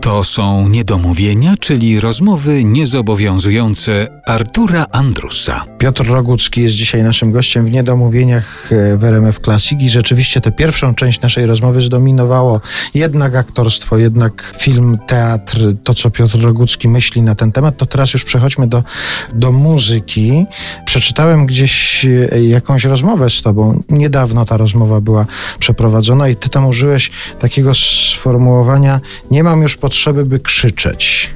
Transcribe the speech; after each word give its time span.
To 0.00 0.24
są 0.24 0.68
niedomówienia, 0.68 1.54
czyli 1.60 2.00
rozmowy 2.00 2.64
niezobowiązujące 2.64 4.06
Artura 4.26 4.86
Andrusa. 4.92 5.64
Piotr 5.78 6.06
Rogucki 6.06 6.62
jest 6.62 6.74
dzisiaj 6.74 7.02
naszym 7.02 7.32
gościem 7.32 7.66
w 7.66 7.70
Niedomówieniach 7.70 8.72
e, 8.72 8.96
w 8.96 9.04
RMF 9.04 9.40
Classic 9.40 9.80
i 9.80 9.88
rzeczywiście 9.88 10.40
tę 10.40 10.52
pierwszą 10.52 10.94
część 10.94 11.20
naszej 11.20 11.46
rozmowy 11.46 11.80
zdominowało 11.80 12.60
jednak 12.94 13.34
aktorstwo, 13.34 13.98
jednak 13.98 14.54
film, 14.58 14.98
teatr, 15.06 15.58
to 15.84 15.94
co 15.94 16.10
Piotr 16.10 16.40
Rogucki 16.40 16.88
myśli 16.88 17.22
na 17.22 17.34
ten 17.34 17.52
temat. 17.52 17.76
To 17.76 17.86
teraz 17.86 18.12
już 18.12 18.24
przechodźmy 18.24 18.66
do, 18.66 18.84
do 19.32 19.52
muzyki. 19.52 20.46
Przeczytałem 20.84 21.46
gdzieś 21.46 22.04
e, 22.04 22.44
jakąś 22.44 22.84
rozmowę 22.84 23.30
z 23.30 23.42
tobą. 23.42 23.82
Niedawno 23.88 24.44
ta 24.44 24.56
rozmowa 24.56 25.00
była 25.00 25.26
przeprowadzona 25.58 26.28
i 26.28 26.36
ty 26.36 26.48
tam 26.48 26.66
użyłeś 26.66 27.10
takiego 27.40 27.72
sformułowania 27.74 29.00
nie 29.30 29.42
mam 29.42 29.62
już 29.62 29.67
potrzeby, 29.76 30.24
by 30.24 30.40
krzyczeć. 30.40 31.30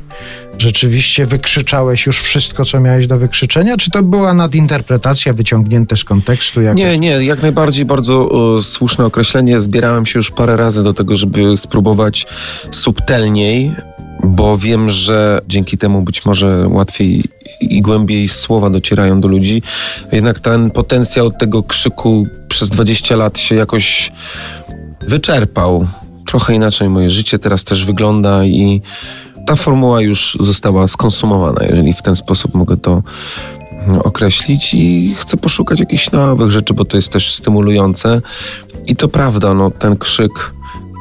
Rzeczywiście 0.59 1.27
wykrzyczałeś 1.27 2.07
już 2.07 2.23
wszystko, 2.23 2.65
co 2.65 2.80
miałeś 2.80 3.07
do 3.07 3.19
wykrzyczenia? 3.19 3.77
Czy 3.77 3.91
to 3.91 4.02
była 4.02 4.34
nadinterpretacja 4.34 5.33
wyciągnięte 5.33 5.97
z 5.97 6.05
kontekstu? 6.05 6.60
Jakoś? 6.60 6.79
Nie, 6.79 6.98
nie, 6.98 7.24
jak 7.24 7.43
najbardziej 7.43 7.84
bardzo 7.84 8.29
o, 8.29 8.62
słuszne 8.62 9.05
określenie. 9.05 9.60
Zbierałem 9.60 10.07
się 10.07 10.19
już 10.19 10.30
parę 10.30 10.57
razy 10.57 10.83
do 10.83 10.95
tego, 10.95 11.16
żeby 11.16 11.57
spróbować 11.57 12.27
subtelniej, 12.71 13.73
bo 14.24 14.59
wiem, 14.59 14.91
że 14.91 15.41
dzięki 15.49 15.79
temu 15.79 16.02
być 16.02 16.24
może 16.24 16.69
łatwiej 16.69 17.24
i 17.60 17.83
głębiej 17.83 18.29
słowa 18.29 18.71
docierają 18.71 19.21
do 19.21 19.29
ludzi. 19.29 19.62
Jednak 20.12 20.41
ten 20.41 20.71
potencjał 20.71 21.30
tego 21.30 21.62
krzyku 21.62 22.27
przez 22.49 22.71
20 22.71 23.16
lat 23.16 23.38
się 23.38 23.55
jakoś 23.55 24.12
wyczerpał 25.01 25.87
trochę 26.33 26.55
inaczej 26.55 26.89
moje 26.89 27.11
życie 27.11 27.39
teraz 27.39 27.65
też 27.65 27.85
wygląda 27.85 28.45
i 28.45 28.81
ta 29.47 29.57
formuła 29.57 30.01
już 30.01 30.39
została 30.41 30.89
skonsumowana, 30.89 31.65
jeżeli 31.65 31.93
w 31.93 32.02
ten 32.02 32.16
sposób 32.16 32.55
mogę 32.55 32.77
to 32.77 33.02
no, 33.87 34.02
określić 34.02 34.74
i 34.74 35.15
chcę 35.15 35.37
poszukać 35.37 35.80
jakichś 35.80 36.11
nowych 36.11 36.51
rzeczy, 36.51 36.74
bo 36.74 36.85
to 36.85 36.97
jest 36.97 37.13
też 37.13 37.33
stymulujące. 37.33 38.21
I 38.87 38.97
to 38.97 39.09
prawda, 39.09 39.55
no, 39.55 39.71
ten 39.71 39.97
krzyk 39.97 40.55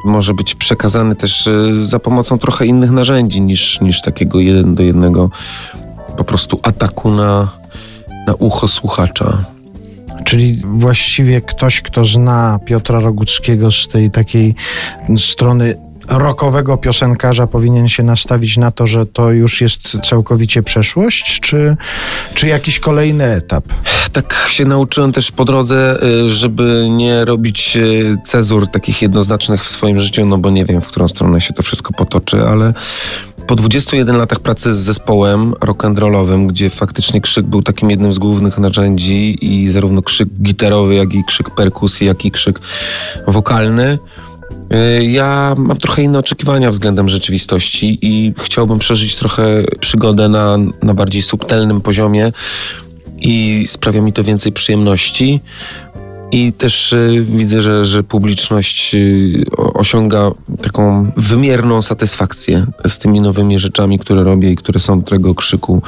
może 0.05 0.33
być 0.33 0.55
przekazany 0.55 1.15
też 1.15 1.47
y, 1.47 1.87
za 1.87 1.99
pomocą 1.99 2.39
trochę 2.39 2.65
innych 2.65 2.91
narzędzi 2.91 3.41
niż, 3.41 3.81
niż 3.81 4.01
takiego 4.01 4.39
jeden 4.39 4.75
do 4.75 4.83
jednego 4.83 5.29
po 6.17 6.23
prostu 6.23 6.59
ataku 6.63 7.11
na, 7.11 7.47
na 8.27 8.33
ucho 8.33 8.67
słuchacza. 8.67 9.43
Czyli 10.25 10.61
właściwie 10.63 11.41
ktoś, 11.41 11.81
kto 11.81 12.05
zna 12.05 12.59
Piotra 12.65 12.99
Roguckiego 12.99 13.71
z 13.71 13.87
tej 13.87 14.11
takiej 14.11 14.55
strony 15.17 15.75
rokowego 16.09 16.77
piosenkarza 16.77 17.47
powinien 17.47 17.89
się 17.89 18.03
nastawić 18.03 18.57
na 18.57 18.71
to, 18.71 18.87
że 18.87 19.05
to 19.05 19.31
już 19.31 19.61
jest 19.61 19.97
całkowicie 20.03 20.63
przeszłość, 20.63 21.39
czy, 21.39 21.77
czy 22.33 22.47
jakiś 22.47 22.79
kolejny 22.79 23.23
etap? 23.23 23.65
Tak 24.11 24.47
się 24.49 24.65
nauczyłem 24.65 25.11
też 25.11 25.31
po 25.31 25.45
drodze, 25.45 26.03
y, 26.03 26.29
żeby 26.29 26.87
nie 26.89 27.25
robić 27.25 27.77
y, 27.77 28.17
cezur 28.25 28.67
takich 28.67 29.01
jednoznacznych 29.01 29.63
w 29.63 29.67
swoim 29.67 29.99
życiu, 29.99 30.25
no 30.25 30.37
bo 30.37 30.49
nie 30.49 30.65
wiem, 30.65 30.81
w 30.81 30.87
którą 30.87 31.07
stronę 31.07 31.41
się 31.41 31.53
to 31.53 31.63
wszystko 31.63 31.93
potoczy, 31.93 32.47
ale 32.47 32.73
po 33.51 33.55
21 33.55 34.17
latach 34.17 34.39
pracy 34.39 34.73
z 34.73 34.77
zespołem 34.77 35.53
rock'n'rollowym, 35.53 36.47
gdzie 36.47 36.69
faktycznie 36.69 37.21
krzyk 37.21 37.45
był 37.45 37.63
takim 37.63 37.89
jednym 37.89 38.13
z 38.13 38.17
głównych 38.17 38.57
narzędzi 38.57 39.37
i 39.41 39.69
zarówno 39.69 40.01
krzyk 40.01 40.29
gitarowy, 40.41 40.95
jak 40.95 41.13
i 41.13 41.23
krzyk 41.23 41.49
perkusji, 41.49 42.07
jak 42.07 42.25
i 42.25 42.31
krzyk 42.31 42.59
wokalny, 43.27 43.99
y, 44.99 45.05
ja 45.05 45.55
mam 45.57 45.77
trochę 45.77 46.03
inne 46.03 46.19
oczekiwania 46.19 46.69
względem 46.69 47.09
rzeczywistości 47.09 47.99
i 48.01 48.33
chciałbym 48.39 48.79
przeżyć 48.79 49.15
trochę 49.15 49.63
przygodę 49.79 50.29
na, 50.29 50.57
na 50.83 50.93
bardziej 50.93 51.21
subtelnym 51.21 51.81
poziomie 51.81 52.31
i 53.17 53.63
sprawia 53.67 54.01
mi 54.01 54.13
to 54.13 54.23
więcej 54.23 54.51
przyjemności. 54.51 55.39
I 56.31 56.53
też 56.53 56.93
y, 56.93 57.25
widzę, 57.29 57.61
że, 57.61 57.85
że 57.85 58.03
publiczność 58.03 58.95
y, 58.95 59.43
osiąga 59.57 60.31
taką 60.61 61.11
wymierną 61.17 61.81
satysfakcję 61.81 62.65
z 62.87 62.99
tymi 62.99 63.21
nowymi 63.21 63.59
rzeczami, 63.59 63.99
które 63.99 64.23
robię 64.23 64.51
i 64.51 64.55
które 64.55 64.79
są 64.79 65.03
tego 65.03 65.35
krzyku 65.35 65.81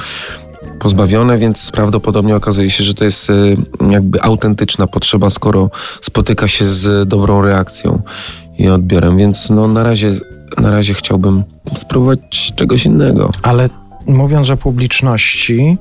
pozbawione, 0.78 1.38
więc 1.38 1.70
prawdopodobnie 1.70 2.36
okazuje 2.36 2.70
się, 2.70 2.84
że 2.84 2.94
to 2.94 3.04
jest 3.04 3.30
y, 3.30 3.56
jakby 3.90 4.22
autentyczna 4.22 4.86
potrzeba, 4.86 5.30
skoro 5.30 5.70
spotyka 6.02 6.48
się 6.48 6.64
z 6.64 7.08
dobrą 7.08 7.42
reakcją 7.42 8.02
i 8.58 8.68
odbiorem. 8.68 9.16
Więc 9.16 9.50
no 9.50 9.68
na 9.68 9.82
razie, 9.82 10.12
na 10.58 10.70
razie 10.70 10.94
chciałbym 10.94 11.44
spróbować 11.76 12.52
czegoś 12.56 12.86
innego. 12.86 13.30
Ale 13.42 13.68
mówiąc 14.06 14.50
o 14.50 14.56
publiczności, 14.56 15.78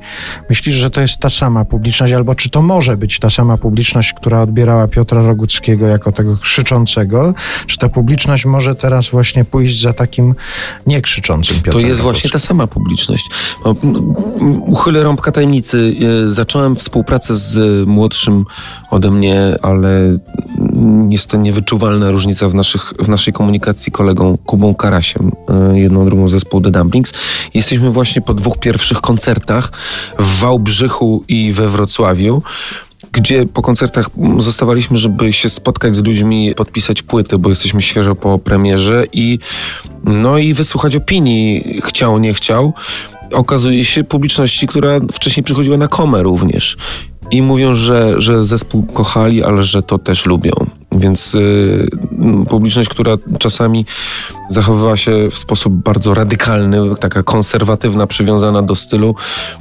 myślisz, 0.50 0.76
że 0.76 0.90
to 0.90 1.02
jest 1.02 1.18
ta 1.18 1.30
sama 1.30 1.66
publiczność, 1.66 2.14
albo 2.14 2.36
czy 2.36 2.50
to 2.50 2.62
może 2.62 2.98
być 2.98 3.20
ta 3.20 3.30
sama 3.30 3.58
publiczność, 3.58 4.14
która 4.14 4.42
odbierała 4.42 4.88
Piotra 4.88 5.22
Roguckiego 5.22 5.88
jako 5.88 6.12
tego 6.12 6.38
krzyczącego, 6.38 7.34
czy 7.68 7.78
ta 7.78 7.90
publiczność 7.90 8.46
może 8.46 8.76
teraz 8.76 9.10
właśnie 9.10 9.46
pójść 9.46 9.82
za 9.82 9.94
takim 9.94 10.36
niekrzyczącym 10.88 11.56
Piotrem 11.56 11.74
To 11.74 11.88
jest 11.88 12.02
właśnie 12.02 12.30
ta 12.30 12.40
sama 12.40 12.68
publiczność. 12.68 13.30
No, 13.66 13.76
uchylę 14.66 15.04
rąbka 15.04 15.32
tajemnicy. 15.32 15.96
E, 16.28 16.32
zacząłem 16.32 16.76
współpracę 16.76 17.36
z 17.36 17.88
młodszym 17.88 18.46
ode 18.92 19.12
mnie, 19.12 19.56
ale 19.62 20.18
jest 21.10 21.28
to 21.28 21.38
niewyczuwalna 21.38 22.12
różnica 22.12 22.50
w, 22.50 22.56
naszych, 22.56 22.94
w 23.00 23.10
naszej 23.10 23.34
komunikacji 23.34 23.92
kolegą 23.92 24.38
Kubą 24.46 24.76
Karasiem, 24.76 25.32
e, 25.50 25.80
jedną 25.80 26.06
drugą 26.06 26.28
zespół 26.28 26.62
The 26.62 26.72
Dumplings. 26.72 27.14
Jesteśmy 27.54 27.92
właśnie 27.92 28.22
po 28.22 28.34
dwóch 28.34 28.60
pierwszych 28.60 29.02
koncertach 29.02 29.72
w 30.20 30.40
Wałbrzychu 30.40 31.24
i 31.28 31.54
we 31.54 31.70
Wrocławiu 31.70 32.42
gdzie 33.14 33.46
po 33.46 33.62
koncertach 33.62 34.10
zostawaliśmy, 34.38 34.98
żeby 34.98 35.34
się 35.34 35.50
spotkać 35.50 35.96
z 35.96 36.04
ludźmi, 36.04 36.54
podpisać 36.56 37.02
płyty, 37.02 37.38
bo 37.38 37.50
jesteśmy 37.50 37.82
świeżo 37.82 38.16
po 38.16 38.40
premierze 38.40 39.06
i 39.14 39.40
no 40.04 40.38
i 40.38 40.54
wysłuchać 40.54 40.96
opinii, 40.96 41.80
chciał, 41.84 42.20
nie 42.20 42.34
chciał. 42.34 42.74
Okazuje 43.32 43.86
się 43.86 44.04
publiczności, 44.04 44.68
która 44.68 45.00
wcześniej 45.12 45.44
przychodziła 45.44 45.78
na 45.78 45.88
komę 45.88 46.24
również 46.24 46.78
i 47.32 47.42
mówią, 47.42 47.76
że, 47.76 48.22
że 48.22 48.46
zespół 48.46 48.84
kochali, 48.84 49.44
ale 49.44 49.64
że 49.64 49.84
to 49.84 50.00
też 50.00 50.26
lubią. 50.26 50.52
Więc 50.92 51.36
y, 51.36 51.88
publiczność, 52.50 52.90
która 52.90 53.16
czasami 53.40 53.86
zachowywała 54.50 54.98
się 54.98 55.32
w 55.32 55.38
sposób 55.38 55.74
bardzo 55.74 56.14
radykalny, 56.14 56.96
taka 57.00 57.24
konserwatywna, 57.24 58.08
przywiązana 58.08 58.62
do 58.62 58.76
stylu, 58.76 59.16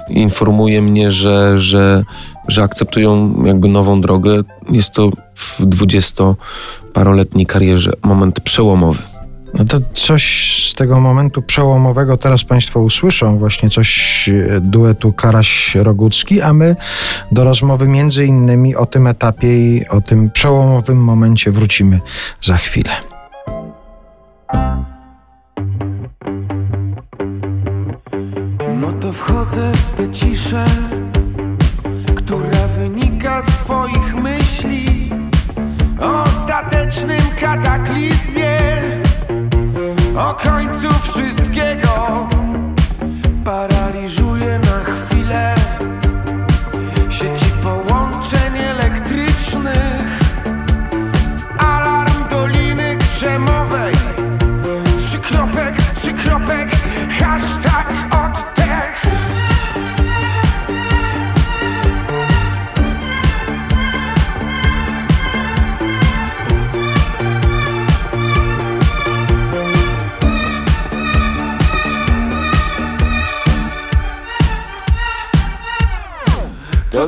informuje 0.08 0.82
mnie, 0.82 1.12
że, 1.12 1.58
że, 1.58 2.04
że 2.48 2.62
akceptują 2.62 3.34
jakby 3.44 3.68
nową 3.68 4.00
drogę. 4.00 4.42
Jest 4.70 4.92
to 4.92 5.10
w 5.34 5.64
dwudziestoparoletniej 5.64 7.46
karierze 7.46 7.92
moment 8.02 8.40
przełomowy. 8.40 9.11
No 9.54 9.64
to 9.64 9.78
coś 9.94 10.52
z 10.70 10.74
tego 10.74 11.00
momentu 11.00 11.42
przełomowego 11.42 12.16
teraz 12.16 12.44
Państwo 12.44 12.80
usłyszą, 12.80 13.38
właśnie 13.38 13.70
coś 13.70 14.28
e, 14.28 14.60
duetu 14.60 15.12
Karaś-Rogucki, 15.12 16.40
a 16.40 16.52
my 16.52 16.76
do 17.32 17.44
rozmowy 17.44 17.88
między 17.88 18.26
innymi 18.26 18.76
o 18.76 18.86
tym 18.86 19.06
etapie 19.06 19.76
i 19.76 19.88
o 19.88 20.00
tym 20.00 20.30
przełomowym 20.30 21.04
momencie 21.04 21.50
wrócimy 21.50 22.00
za 22.40 22.56
chwilę. 22.56 22.90
No 28.80 28.92
to 29.00 29.12
wchodzę 29.12 29.72
w 29.74 29.92
tę 29.92 30.10
ciszę, 30.10 30.64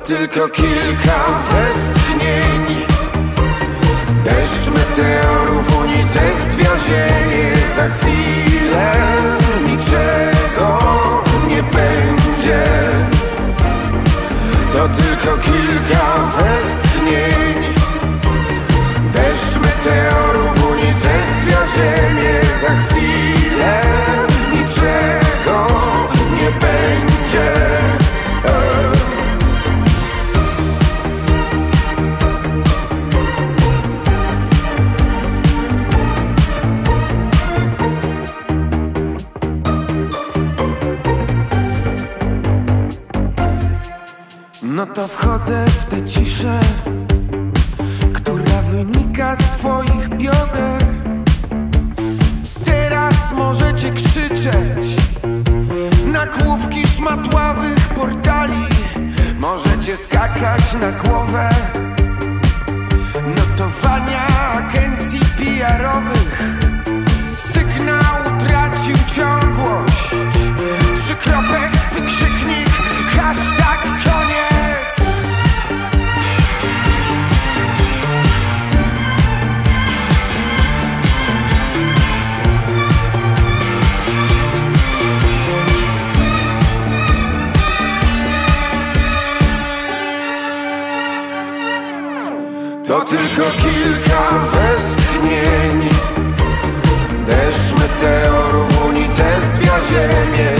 tylko 0.05 0.49
kilka 0.49 1.43
westchnień 1.53 2.87
Deszcz 4.25 4.71
meteorów, 4.71 5.81
unicestwia 5.81 6.71
ziemię 6.87 7.53
Za 7.77 7.89
chwilę 7.89 8.93
niczego 9.67 10.79
nie 11.49 11.62
będzie. 11.62 12.65
To 14.73 14.89
tylko 14.89 15.39
kilka 15.39 15.54
No 44.87 44.95
to 44.95 45.09
wchodzę 45.09 45.65
w 45.67 45.85
tę 45.85 46.07
ciszę 46.07 46.61
Która 48.15 48.63
wynika 48.63 49.37
z 49.37 49.39
twoich 49.39 50.09
bioder. 50.09 50.85
Teraz 52.65 53.33
możecie 53.33 53.91
krzyczeć 53.91 54.97
Na 56.13 56.27
główki 56.27 56.89
szmatławych 56.89 57.89
portali. 57.89 58.67
Możecie 59.41 59.97
skakać 59.97 60.75
na 60.81 60.93
głowę. 60.93 61.51
Notowania 63.37 64.27
agencji 64.53 65.21
PR-owych 65.39 66.59
Sygnał 67.53 68.39
tracił 68.39 68.97
ciągłość. 69.15 70.11
Trzykropek, 71.05 71.73
wykrzyknik, 71.95 72.69
hashtag 73.17 73.63
To 92.94 93.05
tylko 93.05 93.50
kilka 93.50 94.23
westchnień. 94.52 95.88
Deszcz 97.26 97.73
meteorów 97.81 98.87
unicestwia 98.87 99.81
ziemię 99.91 100.54